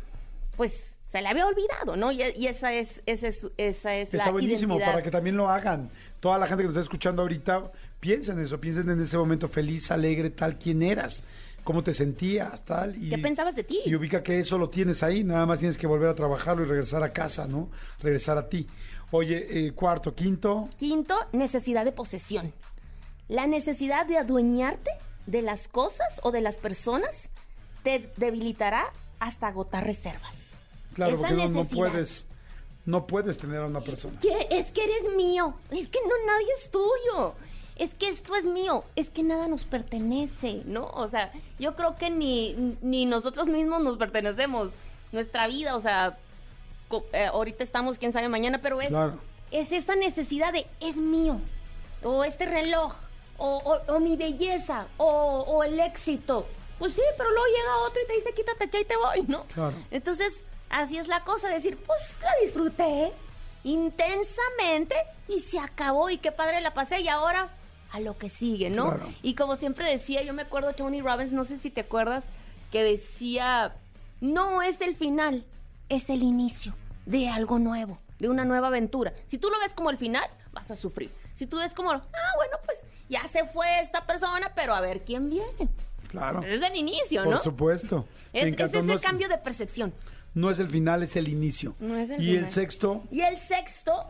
pues 0.55 0.93
se 1.11 1.21
le 1.21 1.27
había 1.27 1.45
olvidado, 1.45 1.95
¿no? 1.95 2.11
Y, 2.11 2.21
y 2.35 2.47
esa 2.47 2.73
es, 2.73 3.01
esa 3.05 3.27
es, 3.27 3.47
esa 3.57 3.95
es 3.95 4.13
Está 4.13 4.27
la 4.27 4.31
buenísimo 4.31 4.73
identidad. 4.75 4.91
para 4.93 5.03
que 5.03 5.11
también 5.11 5.37
lo 5.37 5.49
hagan. 5.49 5.89
Toda 6.19 6.37
la 6.37 6.47
gente 6.47 6.63
que 6.63 6.67
nos 6.67 6.75
está 6.75 6.83
escuchando 6.83 7.21
ahorita, 7.21 7.71
piensen 7.99 8.39
en 8.39 8.45
eso, 8.45 8.59
piensen 8.59 8.89
en 8.89 9.01
ese 9.01 9.17
momento 9.17 9.47
feliz, 9.47 9.91
alegre, 9.91 10.29
tal 10.29 10.57
quién 10.57 10.81
eras, 10.81 11.23
cómo 11.65 11.83
te 11.83 11.93
sentías, 11.93 12.63
tal. 12.63 12.95
Y, 12.95 13.09
¿Qué 13.09 13.17
pensabas 13.17 13.55
de 13.55 13.65
ti? 13.65 13.81
Y 13.85 13.95
ubica 13.95 14.23
que 14.23 14.39
eso 14.39 14.57
lo 14.57 14.69
tienes 14.69 15.03
ahí, 15.03 15.25
nada 15.25 15.45
más 15.45 15.59
tienes 15.59 15.77
que 15.77 15.87
volver 15.87 16.07
a 16.07 16.15
trabajarlo 16.15 16.63
y 16.63 16.67
regresar 16.67 17.03
a 17.03 17.09
casa, 17.09 17.47
¿no? 17.47 17.69
Regresar 18.01 18.37
a 18.37 18.47
ti. 18.47 18.67
Oye, 19.11 19.67
eh, 19.67 19.71
cuarto, 19.73 20.13
quinto, 20.15 20.69
Quinto, 20.77 21.15
necesidad 21.33 21.83
de 21.83 21.91
posesión. 21.91 22.53
La 23.27 23.47
necesidad 23.47 24.05
de 24.05 24.17
adueñarte 24.17 24.91
de 25.25 25.41
las 25.41 25.67
cosas 25.67 26.07
o 26.21 26.31
de 26.31 26.41
las 26.41 26.57
personas 26.57 27.29
te 27.83 28.11
debilitará 28.17 28.93
hasta 29.19 29.47
agotar 29.47 29.85
reservas. 29.85 30.35
claro, 30.93 31.15
Esa 31.15 31.27
porque 31.27 31.35
no, 31.35 31.49
no 31.49 31.65
puedes, 31.65 32.27
no 32.85 33.07
puedes 33.07 33.37
tener 33.39 33.57
a 33.57 33.65
una 33.65 33.81
persona. 33.81 34.19
¿Qué? 34.21 34.47
Es 34.51 34.71
que 34.71 34.83
eres 34.83 35.15
mío. 35.15 35.55
Es 35.71 35.89
que 35.89 35.99
no 36.07 36.13
nadie 36.27 36.47
es 36.61 36.69
tuyo. 36.69 37.33
Es 37.75 37.93
que 37.93 38.07
esto 38.09 38.35
es 38.35 38.45
mío. 38.45 38.83
Es 38.95 39.09
que 39.09 39.21
nada 39.23 39.47
nos 39.47 39.65
pertenece, 39.65 40.61
¿no? 40.65 40.85
O 40.87 41.09
sea, 41.09 41.31
yo 41.59 41.75
creo 41.75 41.97
que 41.97 42.09
ni, 42.09 42.53
ni 42.81 43.05
nosotros 43.05 43.47
mismos 43.47 43.81
nos 43.81 43.97
pertenecemos. 43.97 44.69
Nuestra 45.11 45.47
vida, 45.47 45.75
o 45.75 45.81
sea, 45.81 46.17
eh, 47.13 47.25
ahorita 47.25 47.63
estamos, 47.63 47.97
quién 47.97 48.13
sabe 48.13 48.27
mañana, 48.29 48.59
pero 48.61 48.81
es, 48.81 48.89
Claro. 48.89 49.19
es 49.51 49.71
esa 49.71 49.95
necesidad 49.95 50.53
de 50.53 50.65
es 50.79 50.95
mío. 50.97 51.39
O 52.03 52.23
este 52.23 52.45
reloj. 52.45 52.93
O, 53.37 53.57
o- 53.57 53.93
o 53.93 53.99
mi 53.99 54.15
belleza. 54.15 54.87
O, 54.97 55.05
o 55.47 55.63
el 55.63 55.79
éxito. 55.79 56.45
Pues 56.79 56.93
sí, 56.93 57.01
pero 57.17 57.29
luego 57.29 57.45
llega 57.47 57.77
otro 57.87 58.01
y 58.03 58.07
te 58.07 58.13
dice 58.13 58.33
quítate 58.33 58.69
que 58.69 58.77
ahí 58.77 58.85
te 58.85 58.95
voy, 58.97 59.23
¿no? 59.27 59.43
Claro. 59.53 59.75
Entonces, 59.91 60.33
así 60.69 60.97
es 60.97 61.07
la 61.07 61.21
cosa, 61.25 61.49
decir, 61.49 61.77
pues 61.85 61.99
la 62.21 62.31
disfruté 62.43 63.11
intensamente 63.63 64.95
y 65.27 65.39
se 65.39 65.59
acabó 65.59 66.09
y 66.09 66.17
qué 66.17 66.31
padre 66.31 66.61
la 66.61 66.73
pasé 66.73 67.01
y 67.01 67.07
ahora 67.07 67.49
a 67.95 67.99
lo 68.01 68.17
que 68.17 68.27
sigue, 68.29 68.69
¿no? 68.69 68.85
Claro. 68.95 69.13
Y 69.23 69.35
como 69.35 69.55
siempre 69.55 69.89
decía, 69.89 70.21
yo 70.21 70.33
me 70.33 70.41
acuerdo 70.41 70.73
Tony 70.73 71.01
Robbins, 71.01 71.31
no 71.31 71.45
sé 71.45 71.57
si 71.57 71.69
te 71.69 71.81
acuerdas, 71.81 72.23
que 72.71 72.83
decía, 72.83 73.73
no 74.19 74.61
es 74.61 74.81
el 74.81 74.95
final, 74.95 75.45
es 75.87 76.09
el 76.09 76.21
inicio 76.21 76.75
de 77.05 77.29
algo 77.29 77.57
nuevo, 77.57 77.97
de 78.19 78.27
una 78.27 78.43
nueva 78.43 78.67
aventura. 78.67 79.13
Si 79.27 79.37
tú 79.37 79.49
lo 79.49 79.57
ves 79.59 79.71
como 79.73 79.89
el 79.89 79.97
final, 79.97 80.25
vas 80.51 80.69
a 80.71 80.75
sufrir. 80.75 81.09
Si 81.35 81.45
tú 81.47 81.57
ves 81.57 81.73
como, 81.73 81.91
ah, 81.91 82.01
bueno, 82.35 82.57
pues 82.65 82.77
ya 83.09 83.25
se 83.29 83.45
fue 83.45 83.79
esta 83.79 84.05
persona, 84.05 84.51
pero 84.55 84.75
a 84.75 84.81
ver 84.81 85.01
quién 85.01 85.29
viene. 85.29 85.69
Claro. 86.09 86.43
Es 86.43 86.61
el 86.61 86.75
inicio, 86.75 87.23
Por 87.23 87.35
¿no? 87.35 87.43
supuesto. 87.43 88.05
Me 88.33 88.41
Es, 88.41 88.47
es 88.47 88.59
ese 88.59 88.83
no, 88.83 88.93
es, 88.93 89.01
cambio 89.01 89.29
de 89.29 89.37
percepción. 89.37 89.93
no 90.33 90.51
es 90.51 90.59
el 90.59 90.67
final, 90.67 91.01
es 91.03 91.15
el 91.15 91.29
inicio. 91.29 91.75
No 91.79 91.95
es 91.95 92.09
el 92.09 92.21
y 92.21 92.35
el 92.35 92.49
sexto, 92.49 93.03
Y 93.11 93.21
el 93.21 93.37
sexto, 93.37 94.03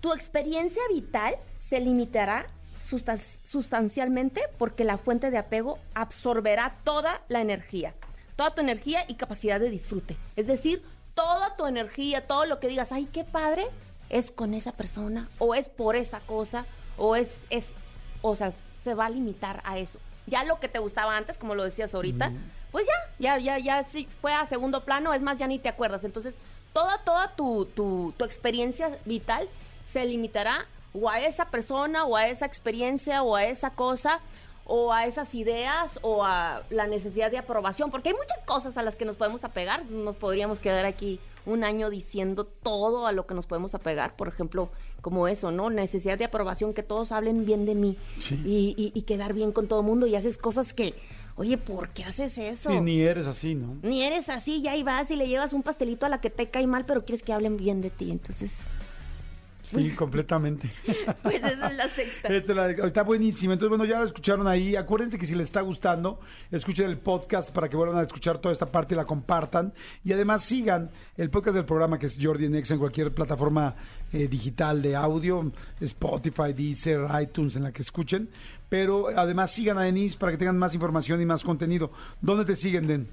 tu 0.00 0.12
experiencia 0.12 0.82
vital 0.92 1.36
se 1.60 1.80
limitará 1.80 2.46
sustan- 2.90 3.20
sustancialmente 3.50 4.42
porque 4.58 4.84
la 4.84 4.98
fuente 4.98 5.30
de 5.30 5.38
apego 5.38 5.78
absorberá 5.94 6.74
toda 6.84 7.20
la 7.28 7.40
energía, 7.40 7.94
toda 8.36 8.54
tu 8.54 8.60
energía 8.60 9.04
y 9.08 9.14
capacidad 9.14 9.60
de 9.60 9.70
disfrute. 9.70 10.16
Es 10.36 10.46
decir, 10.46 10.82
toda 11.14 11.56
tu 11.56 11.66
energía, 11.66 12.22
todo 12.22 12.46
lo 12.46 12.60
que 12.60 12.68
digas, 12.68 12.92
ay, 12.92 13.06
qué 13.12 13.24
padre, 13.24 13.66
es 14.08 14.30
con 14.30 14.54
esa 14.54 14.72
persona, 14.72 15.28
o 15.38 15.54
es 15.54 15.68
por 15.68 15.96
esa 15.96 16.20
cosa, 16.20 16.64
o 16.96 17.14
es, 17.16 17.28
es, 17.50 17.64
o 18.22 18.34
sea, 18.36 18.52
se 18.84 18.94
va 18.94 19.06
a 19.06 19.10
limitar 19.10 19.60
a 19.64 19.78
eso. 19.78 19.98
Ya 20.26 20.44
lo 20.44 20.60
que 20.60 20.68
te 20.68 20.78
gustaba 20.78 21.16
antes, 21.16 21.36
como 21.36 21.54
lo 21.54 21.64
decías 21.64 21.94
ahorita, 21.94 22.32
pues 22.70 22.86
ya, 23.18 23.36
ya, 23.36 23.38
ya, 23.38 23.58
ya 23.58 23.84
sí 23.84 24.08
fue 24.20 24.32
a 24.32 24.46
segundo 24.46 24.84
plano, 24.84 25.12
es 25.14 25.20
más, 25.22 25.38
ya 25.38 25.46
ni 25.46 25.58
te 25.58 25.68
acuerdas. 25.68 26.04
Entonces, 26.04 26.34
toda, 26.72 26.98
toda 27.04 27.34
tu, 27.34 27.64
tu, 27.66 28.14
tu 28.16 28.24
experiencia 28.24 28.96
vital 29.04 29.48
se 29.92 30.04
limitará 30.04 30.66
o 30.94 31.08
a 31.08 31.20
esa 31.20 31.46
persona, 31.46 32.04
o 32.04 32.16
a 32.16 32.28
esa 32.28 32.46
experiencia, 32.46 33.22
o 33.22 33.36
a 33.36 33.44
esa 33.44 33.70
cosa, 33.70 34.20
o 34.64 34.92
a 34.92 35.06
esas 35.06 35.34
ideas, 35.34 35.98
o 36.02 36.24
a 36.24 36.62
la 36.70 36.86
necesidad 36.86 37.30
de 37.30 37.38
aprobación, 37.38 37.90
porque 37.90 38.10
hay 38.10 38.14
muchas 38.14 38.38
cosas 38.44 38.76
a 38.76 38.82
las 38.82 38.96
que 38.96 39.04
nos 39.04 39.16
podemos 39.16 39.42
apegar. 39.44 39.86
Nos 39.86 40.16
podríamos 40.16 40.60
quedar 40.60 40.84
aquí 40.84 41.20
un 41.46 41.64
año 41.64 41.88
diciendo 41.88 42.44
todo 42.44 43.06
a 43.06 43.12
lo 43.12 43.26
que 43.26 43.34
nos 43.34 43.46
podemos 43.46 43.74
apegar, 43.74 44.14
por 44.16 44.28
ejemplo, 44.28 44.68
como 45.00 45.28
eso, 45.28 45.50
¿no? 45.50 45.70
Necesidad 45.70 46.18
de 46.18 46.24
aprobación, 46.26 46.74
que 46.74 46.82
todos 46.82 47.12
hablen 47.12 47.46
bien 47.46 47.64
de 47.64 47.74
mí 47.74 47.96
Sí. 48.20 48.34
y, 48.44 48.74
y- 48.76 48.92
y 48.98 49.02
quedar 49.02 49.32
bien 49.32 49.52
con 49.52 49.68
todo 49.68 49.80
el 49.80 49.86
mundo 49.86 50.06
y 50.06 50.16
haces 50.16 50.36
cosas 50.36 50.74
que, 50.74 50.92
oye, 51.36 51.56
¿por 51.56 51.88
qué 51.90 52.04
haces 52.04 52.36
eso? 52.36 52.70
sí, 52.70 52.80
ni 52.80 53.00
eres 53.00 53.26
así, 53.26 53.54
¿no? 53.54 53.76
Ni 53.82 54.02
eres 54.02 54.28
así, 54.28 54.60
ya 54.60 54.72
ahí 54.72 54.82
vas 54.82 55.10
y 55.10 55.16
le 55.16 55.28
llevas 55.28 55.52
un 55.54 55.62
pastelito 55.62 56.04
a 56.04 56.08
la 56.10 56.20
que 56.20 56.28
te 56.28 56.50
cae 56.50 56.66
mal, 56.66 56.84
pero 56.84 57.04
quieres 57.04 57.22
que 57.24 57.32
hablen 57.32 57.56
bien 57.56 57.80
de 57.80 57.88
ti. 57.90 58.10
Entonces, 58.10 58.58
Sí, 59.70 59.90
completamente. 59.90 60.72
pues 61.22 61.36
esa 61.36 61.68
es 61.68 61.76
la 61.76 61.88
sexta. 61.88 62.28
Esta 62.34 62.54
la- 62.54 62.70
está 62.70 63.02
buenísimo. 63.02 63.52
Entonces, 63.52 63.68
bueno, 63.76 63.84
ya 63.84 63.98
lo 64.00 64.06
escucharon 64.06 64.46
ahí. 64.46 64.76
Acuérdense 64.76 65.18
que 65.18 65.26
si 65.26 65.34
les 65.34 65.44
está 65.48 65.60
gustando, 65.60 66.20
escuchen 66.50 66.86
el 66.86 66.98
podcast 66.98 67.50
para 67.50 67.68
que 67.68 67.76
vuelvan 67.76 67.98
a 67.98 68.02
escuchar 68.02 68.38
toda 68.38 68.52
esta 68.52 68.66
parte 68.66 68.94
y 68.94 68.96
la 68.96 69.04
compartan. 69.04 69.72
Y 70.04 70.12
además 70.12 70.42
sigan 70.44 70.90
el 71.16 71.30
podcast 71.30 71.56
del 71.56 71.64
programa 71.66 71.98
que 71.98 72.06
es 72.06 72.18
Jordi 72.20 72.46
en 72.46 72.54
Exa 72.54 72.74
en 72.74 72.80
cualquier 72.80 73.12
plataforma 73.12 73.74
eh, 74.12 74.26
digital 74.28 74.80
de 74.80 74.96
audio, 74.96 75.52
Spotify, 75.80 76.52
Deezer, 76.54 77.06
iTunes, 77.20 77.56
en 77.56 77.64
la 77.64 77.72
que 77.72 77.82
escuchen. 77.82 78.28
Pero 78.68 79.08
además 79.16 79.50
sigan 79.52 79.78
a 79.78 79.82
Denise 79.82 80.18
para 80.18 80.32
que 80.32 80.38
tengan 80.38 80.58
más 80.58 80.74
información 80.74 81.20
y 81.20 81.26
más 81.26 81.42
contenido. 81.44 81.90
¿Dónde 82.20 82.44
te 82.44 82.56
siguen, 82.56 82.86
Den? 82.86 83.08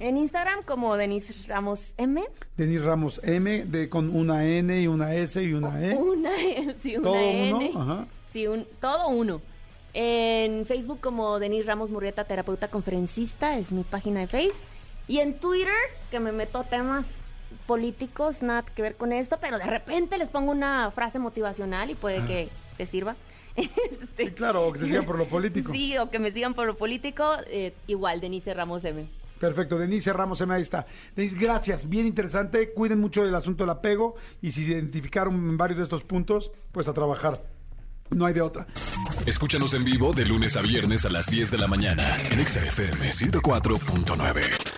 En 0.00 0.16
Instagram 0.16 0.64
como 0.64 0.96
Denise 0.96 1.34
Ramos 1.46 1.80
M. 1.96 2.22
Denise 2.56 2.84
Ramos 2.84 3.20
M, 3.22 3.64
de, 3.64 3.88
con 3.88 4.14
una 4.14 4.44
N 4.44 4.80
y 4.80 4.86
una 4.86 5.14
S 5.14 5.42
y 5.42 5.52
una 5.52 5.80
E. 5.84 5.94
Una, 5.94 6.30
sí, 6.82 6.96
una 6.96 7.02
Todo 7.02 7.14
uno, 7.14 7.60
N. 7.60 7.72
ajá. 7.76 8.06
Sí, 8.32 8.46
un, 8.46 8.66
todo 8.80 9.08
uno. 9.08 9.40
En 9.92 10.66
Facebook 10.66 10.98
como 11.00 11.38
Denise 11.38 11.68
Ramos 11.68 11.90
Murrieta, 11.90 12.24
terapeuta 12.24 12.68
conferencista, 12.68 13.56
es 13.58 13.70
mi 13.70 13.84
página 13.84 14.20
de 14.20 14.26
Face. 14.26 14.54
Y 15.06 15.20
en 15.20 15.34
Twitter, 15.34 15.72
que 16.10 16.18
me 16.18 16.32
meto 16.32 16.58
a 16.58 16.64
temas 16.64 17.04
políticos, 17.66 18.42
nada 18.42 18.62
que 18.62 18.82
ver 18.82 18.96
con 18.96 19.12
esto, 19.12 19.38
pero 19.40 19.58
de 19.58 19.64
repente 19.66 20.18
les 20.18 20.28
pongo 20.28 20.50
una 20.50 20.90
frase 20.90 21.18
motivacional 21.20 21.90
y 21.90 21.94
puede 21.94 22.26
que 22.26 22.48
te 22.76 22.86
sirva. 22.86 23.14
Este, 23.56 24.26
Sí, 24.26 24.32
claro, 24.32 24.66
o 24.66 24.72
que 24.72 24.80
te 24.80 24.86
sigan 24.88 25.04
por 25.04 25.16
lo 25.16 25.26
político. 25.26 25.70
Sí, 25.72 25.96
o 25.98 26.10
que 26.10 26.18
me 26.18 26.32
sigan 26.32 26.54
por 26.54 26.66
lo 26.66 26.76
político, 26.76 27.36
eh, 27.46 27.72
igual, 27.86 28.20
Denise 28.20 28.52
Ramos 28.52 28.84
M. 28.84 29.06
Perfecto, 29.38 29.78
Denise 29.78 30.12
Ramos, 30.12 30.40
ahí 30.42 30.62
está. 30.62 30.86
Denise, 31.14 31.36
gracias, 31.38 31.88
bien 31.88 32.06
interesante. 32.06 32.72
Cuiden 32.72 33.00
mucho 33.00 33.24
el 33.24 33.34
asunto 33.34 33.64
del 33.64 33.70
apego 33.70 34.14
y 34.40 34.52
si 34.52 34.64
se 34.64 34.72
identificaron 34.72 35.34
en 35.34 35.56
varios 35.56 35.78
de 35.78 35.84
estos 35.84 36.04
puntos, 36.04 36.50
pues 36.72 36.88
a 36.88 36.92
trabajar. 36.92 37.42
No 38.10 38.26
hay 38.26 38.34
de 38.34 38.42
otra. 38.42 38.66
Escúchanos 39.26 39.74
en 39.74 39.84
vivo 39.84 40.12
de 40.12 40.24
lunes 40.24 40.56
a 40.56 40.62
viernes 40.62 41.04
a 41.04 41.10
las 41.10 41.26
10 41.26 41.50
de 41.50 41.58
la 41.58 41.66
mañana 41.66 42.16
en 42.30 42.40
Exa 42.40 42.64
FM 42.64 43.10
104.9. 43.10 44.73